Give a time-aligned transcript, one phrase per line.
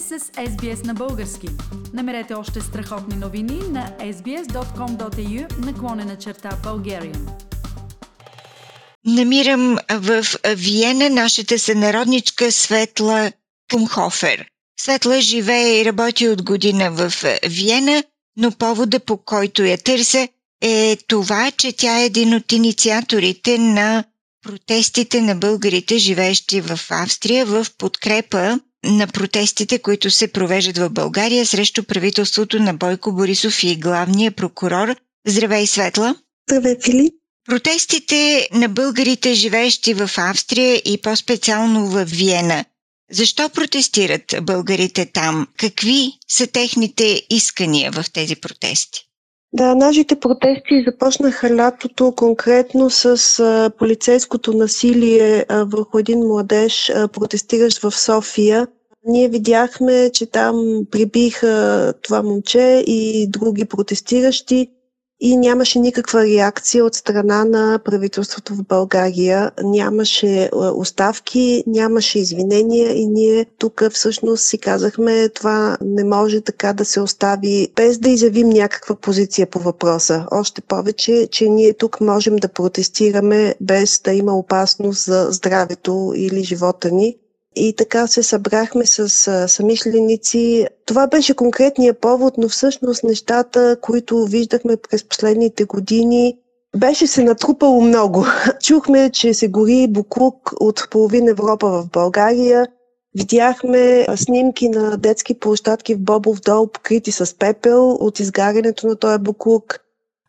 [0.00, 1.48] сте с SBS на български.
[1.92, 7.28] Намерете още страхотни новини на sbs.com.au наклонена черта Bulgarian.
[9.04, 10.24] Намирам в
[10.56, 13.32] Виена нашата сънародничка Светла
[13.72, 14.46] Кумхофер.
[14.80, 17.12] Светла живее и работи от година в
[17.48, 18.04] Виена,
[18.36, 20.28] но повода по който я търся
[20.62, 24.04] е това, че тя е един от инициаторите на
[24.42, 31.46] протестите на българите, живеещи в Австрия, в подкрепа на протестите, които се провеждат в България
[31.46, 34.96] срещу правителството на Бойко Борисов и главния прокурор.
[35.26, 36.14] Здравей, Светла!
[36.50, 37.14] Здравей, Филип!
[37.46, 42.64] Протестите на българите, живеещи в Австрия и по-специално в Виена.
[43.10, 45.46] Защо протестират българите там?
[45.56, 49.00] Какви са техните искания в тези протести?
[49.52, 57.08] Да, нашите протести започнаха лятото конкретно с а, полицейското насилие а, върху един младеж, а,
[57.08, 58.66] протестиращ в София.
[59.06, 64.68] Ние видяхме, че там прибиха това момче и други протестиращи
[65.20, 69.50] и нямаше никаква реакция от страна на правителството в България.
[69.62, 76.72] Нямаше е, оставки, нямаше извинения и ние тук всъщност си казахме това не може така
[76.72, 80.26] да се остави без да изявим някаква позиция по въпроса.
[80.30, 86.44] Още повече, че ние тук можем да протестираме без да има опасност за здравето или
[86.44, 87.16] живота ни.
[87.56, 89.08] И така се събрахме с
[89.48, 90.66] самишленици.
[90.86, 96.38] Това беше конкретния повод, но всъщност нещата, които виждахме през последните години,
[96.76, 98.26] беше се натрупало много.
[98.62, 102.66] Чухме, че се гори буклук от половин Европа в България.
[103.16, 109.18] Видяхме снимки на детски площадки в Бобов дол, покрити с пепел от изгарянето на този
[109.18, 109.78] буклук.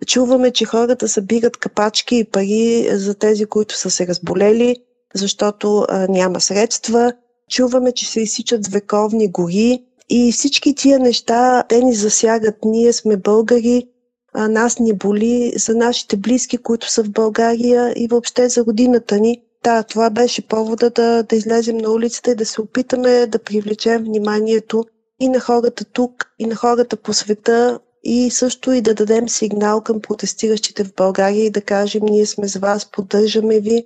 [0.05, 4.75] Чуваме, че хората събират капачки и пари за тези, които са се разболели
[5.16, 7.13] защото а, няма средства.
[7.49, 12.55] Чуваме, че се изсичат вековни гори и всички тия неща, те ни засягат.
[12.65, 13.87] Ние сме българи,
[14.33, 19.20] а нас ни боли за нашите близки, които са в България и въобще за родината
[19.20, 19.42] ни.
[19.64, 24.03] Да, това беше повода да, да излезем на улицата и да се опитаме да привлечем
[24.03, 24.86] вниманието
[25.20, 29.82] и на хората тук, и на хората по света, и също и да дадем сигнал
[29.82, 33.86] към протестиращите в България и да кажем, ние сме с вас, поддържаме ви,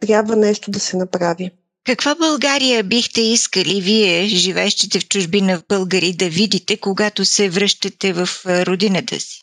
[0.00, 1.50] трябва нещо да се направи.
[1.86, 8.12] Каква България бихте искали вие, живеещите в чужбина в българи, да видите, когато се връщате
[8.12, 9.40] в родината си?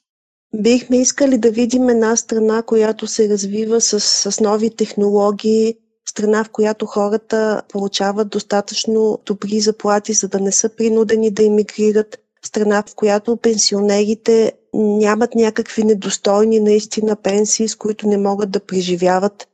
[0.55, 5.75] Бихме искали да видим една страна, която се развива с, с нови технологии,
[6.09, 12.19] страна, в която хората получават достатъчно добри заплати, за да не са принудени да иммигрират,
[12.45, 19.47] страна, в която пенсионерите нямат някакви недостойни наистина пенсии, с които не могат да преживяват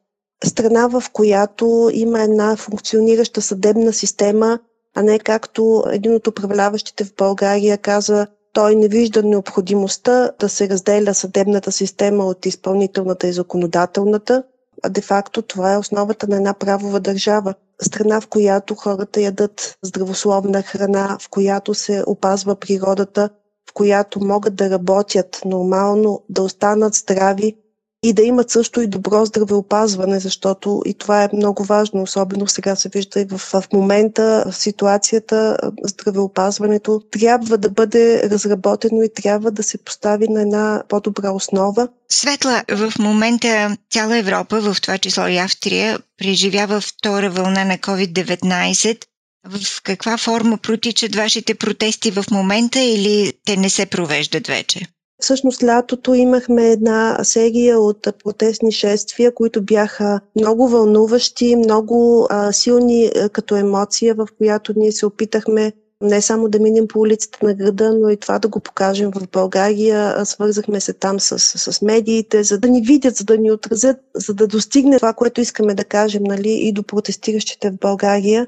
[0.45, 4.59] страна, в която има една функционираща съдебна система,
[4.95, 10.69] а не както един от управляващите в България каза, той не вижда необходимостта да се
[10.69, 14.44] разделя съдебната система от изпълнителната и законодателната,
[14.83, 17.53] а де-факто това е основата на една правова държава.
[17.81, 23.29] Страна, в която хората ядат здравословна храна, в която се опазва природата,
[23.69, 27.55] в която могат да работят нормално, да останат здрави,
[28.03, 32.75] и да имат също и добро здравеопазване, защото и това е много важно, особено сега
[32.75, 39.63] се вижда и в, в момента ситуацията, здравеопазването трябва да бъде разработено и трябва да
[39.63, 41.87] се постави на една по-добра основа.
[42.09, 49.05] Светла, в момента цяла Европа, в това число и Австрия, преживява втора вълна на COVID-19.
[49.47, 54.87] В каква форма протичат вашите протести в момента или те не се провеждат вече?
[55.19, 63.06] Всъщност лятото имахме една серия от протестни шествия, които бяха много вълнуващи, много а, силни
[63.06, 67.53] а, като емоция, в която ние се опитахме не само да минем по улиците на
[67.53, 70.25] града, но и това да го покажем в България.
[70.25, 74.34] Свързахме се там с, с медиите, за да ни видят, за да ни отразят, за
[74.34, 78.47] да достигне това, което искаме да кажем нали, и до протестиращите в България.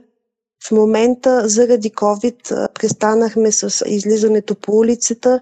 [0.67, 5.41] В момента заради COVID престанахме с излизането по улицата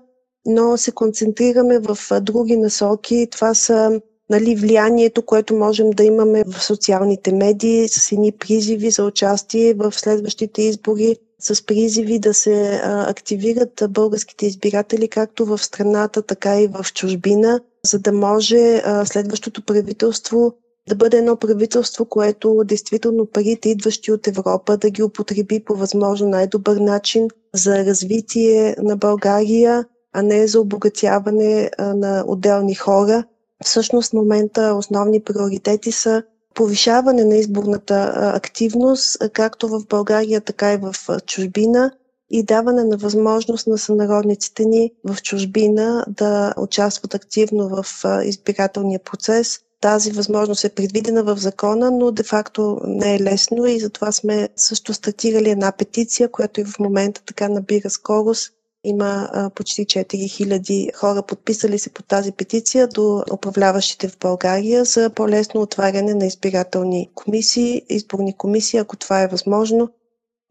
[0.50, 3.28] но се концентрираме в други насоки.
[3.31, 9.04] Това са нали, влиянието, което можем да имаме в социалните медии, с едни призиви за
[9.04, 16.62] участие в следващите избори, с призиви да се активират българските избиратели както в страната, така
[16.62, 20.54] и в чужбина, за да може следващото правителство
[20.90, 26.30] да бъде едно правителство, което действително парите, идващи от Европа, да ги употреби по възможно
[26.30, 33.23] най-добър начин за развитие на България, а не за обогатяване на отделни хора.
[33.63, 36.23] Всъщност в момента основни приоритети са
[36.53, 40.94] повишаване на изборната активност, както в България, така и в
[41.25, 41.91] чужбина,
[42.31, 47.85] и даване на възможност на сънародниците ни в чужбина да участват активно в
[48.23, 49.59] избирателния процес.
[49.81, 54.94] Тази възможност е предвидена в закона, но де-факто не е лесно и затова сме също
[54.94, 58.53] стартирали една петиция, която и в момента така набира скорост.
[58.83, 65.09] Има а, почти 4000 хора подписали се под тази петиция до управляващите в България за
[65.09, 69.89] по-лесно отваряне на избирателни комисии, изборни комисии, ако това е възможно,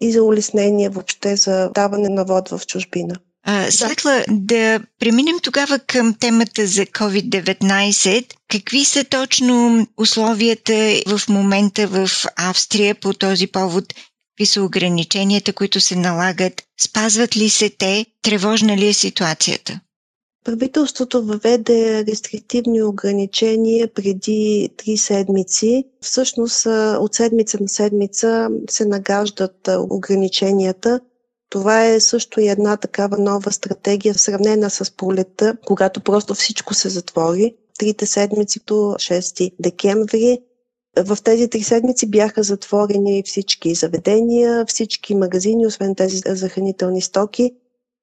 [0.01, 3.15] и за улеснение въобще за даване на вод в чужбина.
[3.51, 8.35] А, Светла, да преминем тогава към темата за COVID-19.
[8.49, 13.85] Какви са точно условията в момента в Австрия по този повод?
[14.39, 16.63] Какви са ограниченията, които се налагат?
[16.81, 18.07] Спазват ли се те?
[18.23, 19.81] Тревожна ли е ситуацията?
[20.45, 25.85] Правителството въведе рестриктивни ограничения преди три седмици.
[26.01, 26.67] Всъщност
[27.01, 31.01] от седмица на седмица се нагаждат ограниченията.
[31.51, 36.89] Това е също и една такава нова стратегия, сравнена с пролета, когато просто всичко се
[36.89, 37.55] затвори.
[37.79, 40.39] Трите седмици до 6 декември.
[41.07, 47.53] В тези три седмици бяха затворени всички заведения, всички магазини, освен тези за хранителни стоки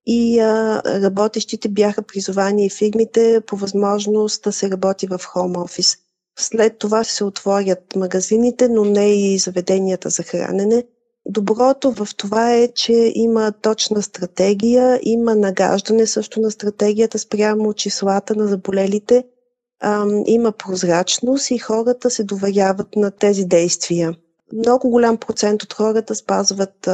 [0.05, 5.97] и а, работещите бяха призовани и фирмите по възможност да се работи в хоум офис.
[6.39, 10.83] След това се отворят магазините, но не и заведенията за хранене.
[11.25, 18.35] Доброто в това е, че има точна стратегия, има нагаждане също на стратегията спрямо числата
[18.35, 19.23] на заболелите,
[20.25, 24.15] има прозрачност и хората се доверяват на тези действия.
[24.53, 26.89] Много голям процент от хората спазват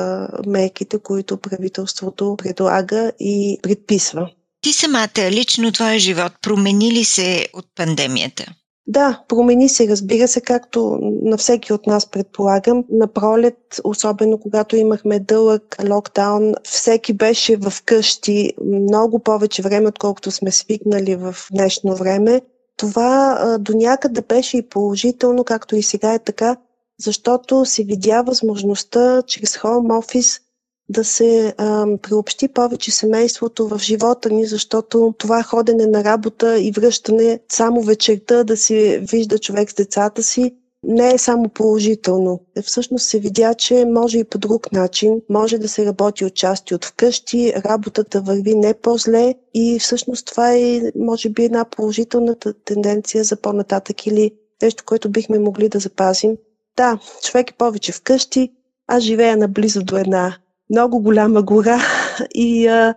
[0.47, 4.29] мерките, които правителството предлага и предписва.
[4.61, 8.45] Ти самата, лично твоя живот, промени ли се от пандемията?
[8.87, 12.83] Да, промени се, разбира се, както на всеки от нас предполагам.
[12.89, 20.31] На пролет, особено когато имахме дълъг локдаун, всеки беше в къщи много повече време, отколкото
[20.31, 22.41] сме свикнали в днешно време.
[22.81, 26.57] Това а, до някъде беше и положително, както и сега е така,
[26.99, 30.41] защото се видя възможността чрез Home Office
[30.89, 36.71] да се а, приобщи повече семейството в живота ни, защото това ходене на работа и
[36.71, 42.39] връщане само вечерта да си вижда човек с децата си не е само положително.
[42.63, 45.21] Всъщност се видя, че може и по друг начин.
[45.29, 50.53] Може да се работи от части от вкъщи, работата върви не по-зле и всъщност това
[50.53, 52.35] е, може би, една положителна
[52.65, 54.31] тенденция за по-нататък или
[54.61, 56.37] нещо, което бихме могли да запазим.
[56.77, 58.51] Да, човек е повече вкъщи.
[58.87, 60.37] Аз живея наблизо до една
[60.69, 61.81] много голяма гора
[62.33, 62.95] и а,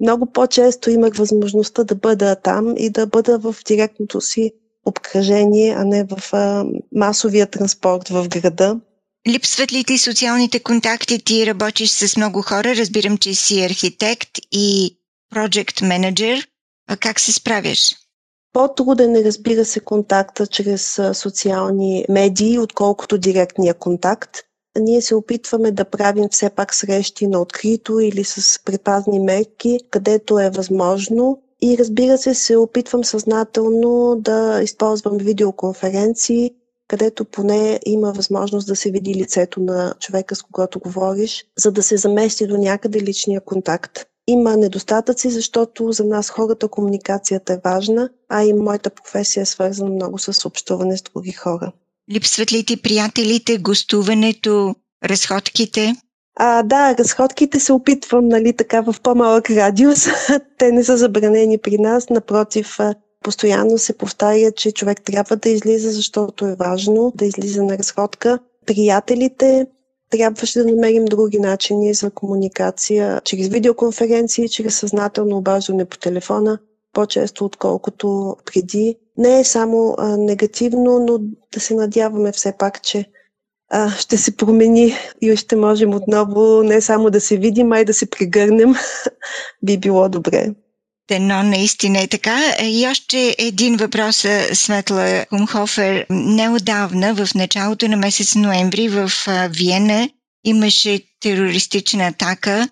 [0.00, 4.52] много по-често имах възможността да бъда там и да бъда в директното си
[4.86, 8.80] обкръжение, а не в а, масовия транспорт в града.
[9.28, 11.24] Липсват ли ти социалните контакти?
[11.24, 12.76] Ти работиш с много хора.
[12.76, 14.96] Разбирам, че си архитект и
[15.34, 16.48] project менеджер.
[16.88, 17.94] А как се справяш?
[18.52, 24.30] По-труден е, разбира се, контакта чрез социални медии, отколкото директния контакт.
[24.78, 30.38] Ние се опитваме да правим все пак срещи на открито или с предпазни мерки, където
[30.38, 31.42] е възможно.
[31.62, 36.50] И разбира се, се опитвам съзнателно да използвам видеоконференции,
[36.88, 41.82] където поне има възможност да се види лицето на човека, с когото говориш, за да
[41.82, 44.06] се замести до някъде личния контакт.
[44.26, 49.90] Има недостатъци, защото за нас хората комуникацията е важна, а и моята професия е свързана
[49.90, 51.72] много с общуване с други хора.
[52.12, 55.94] Липсват ли ти приятелите, гостуването, разходките?
[56.38, 60.06] А, да, разходките се опитвам, нали, така в по-малък радиус.
[60.58, 62.78] Те не са забранени при нас, напротив,
[63.22, 68.38] постоянно се повтаря, че човек трябва да излиза, защото е важно да излиза на разходка.
[68.66, 69.66] Приятелите,
[70.10, 76.58] трябваше да намерим други начини за комуникация, чрез видеоконференции, чрез съзнателно обаждане по телефона,
[76.92, 78.96] по-често отколкото преди.
[79.18, 81.18] Не е само а, негативно, но
[81.54, 83.04] да се надяваме все пак, че
[83.70, 87.84] а, ще се промени и ще можем отново не само да се видим, а и
[87.84, 88.74] да се прегърнем.
[89.62, 90.48] Би било добре.
[91.20, 92.38] Но наистина е така.
[92.62, 96.06] И още един въпрос, Светла Хумхофер.
[96.10, 99.10] Неодавна, в началото на месец ноември в
[99.50, 100.10] Виена
[100.44, 102.68] имаше терористична атака.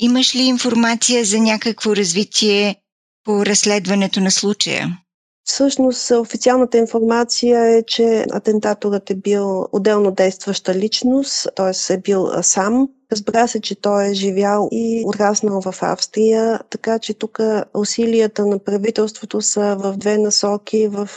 [0.00, 2.76] Имаш ли информация за някакво развитие
[3.24, 4.98] по разследването на случая?
[5.44, 11.94] Всъщност официалната информация е, че атентаторът е бил отделно действаща личност, т.е.
[11.94, 12.88] е бил сам.
[13.12, 17.38] Разбра се, че той е живял и отраснал в Австрия, така че тук
[17.74, 21.08] усилията на правителството са в две насоки в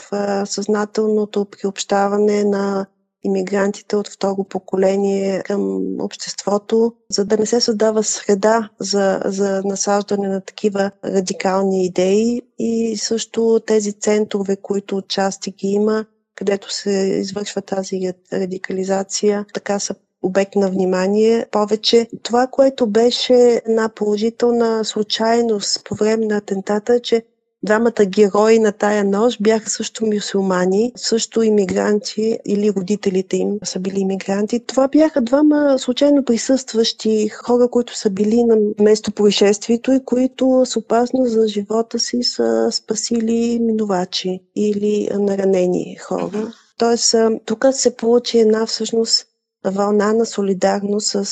[0.46, 2.86] съзнателното приобщаване на
[3.24, 10.28] иммигрантите от второ поколение към обществото, за да не се създава среда за, за насаждане
[10.28, 17.62] на такива радикални идеи и също тези центрове, които отчасти ги има, където се извършва
[17.62, 22.08] тази радикализация, така са обект на внимание повече.
[22.22, 27.22] Това, което беше една положителна случайност по време на атентата, е, че
[27.62, 34.00] Двамата герои на тая нощ бяха също мюсюлмани, също иммигранти или родителите им са били
[34.00, 34.66] иммигранти.
[34.66, 40.76] Това бяха двама случайно присъстващи хора, които са били на место происшествието и които с
[40.76, 46.52] опасност за живота си са спасили минувачи или наранени хора.
[46.78, 49.26] Тоест, тук се получи една всъщност
[49.64, 51.24] вълна на солидарност с,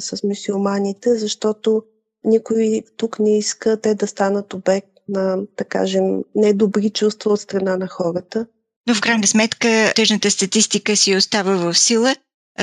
[0.00, 1.82] с мюсюлманите, защото
[2.24, 7.76] никой тук не иска те да станат обект на, да кажем, недобри чувства от страна
[7.76, 8.46] на хората.
[8.86, 12.14] Но в крайна сметка тъжната статистика си остава в сила.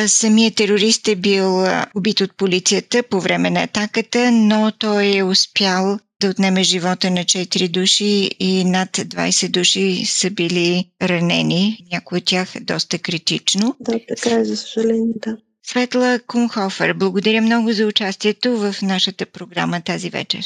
[0.07, 1.63] Самият терорист е бил
[1.95, 7.19] убит от полицията по време на атаката, но той е успял да отнеме живота на
[7.19, 13.75] 4 души и над 20 души са били ранени, някои от тях доста критично.
[13.79, 15.37] Да, така е, за съжаление, да.
[15.63, 20.45] Светла Кунхофер, благодаря много за участието в нашата програма тази вечер.